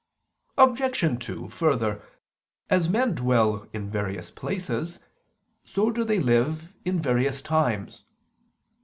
Obj. 0.57 1.23
2: 1.27 1.49
Further, 1.49 2.01
as 2.71 2.89
men 2.89 3.13
dwell 3.13 3.67
in 3.71 3.91
various 3.91 4.31
places, 4.31 4.99
so 5.63 5.91
do 5.91 6.03
they 6.03 6.19
live 6.19 6.73
in 6.83 6.99
various 6.99 7.39
times. 7.39 8.03